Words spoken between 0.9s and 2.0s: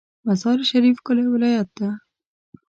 ښکلی ولایت ده